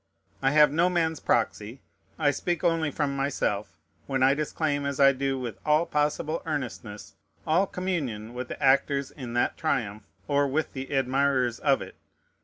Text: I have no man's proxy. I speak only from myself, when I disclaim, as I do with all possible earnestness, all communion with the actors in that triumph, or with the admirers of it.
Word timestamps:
I 0.41 0.49
have 0.49 0.71
no 0.71 0.89
man's 0.89 1.19
proxy. 1.19 1.79
I 2.17 2.31
speak 2.31 2.63
only 2.63 2.89
from 2.89 3.15
myself, 3.15 3.77
when 4.07 4.23
I 4.23 4.33
disclaim, 4.33 4.83
as 4.83 4.99
I 4.99 5.11
do 5.11 5.37
with 5.37 5.59
all 5.63 5.85
possible 5.85 6.41
earnestness, 6.43 7.13
all 7.45 7.67
communion 7.67 8.33
with 8.33 8.47
the 8.47 8.63
actors 8.63 9.11
in 9.11 9.33
that 9.33 9.57
triumph, 9.57 10.01
or 10.27 10.47
with 10.47 10.73
the 10.73 10.87
admirers 10.89 11.59
of 11.59 11.83
it. 11.83 11.97